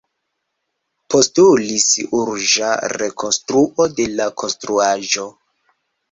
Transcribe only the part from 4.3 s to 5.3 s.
konstruaĵo.